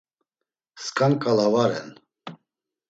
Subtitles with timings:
[0.85, 1.89] Skan ǩala va ren.